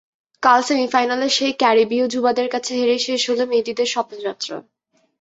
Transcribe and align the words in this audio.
কাল 0.43 0.59
সেমিফাইনালে 0.63 1.27
সেই 1.29 1.53
ক্যারিবীয় 1.53 2.05
যুবাদের 2.13 2.47
কাছে 2.49 2.71
হেরেই 2.75 3.01
শেষ 3.07 3.21
হলো 3.29 3.43
মেহেদীদের 3.47 3.87
স্বপ্নযাত্রা। 3.87 4.57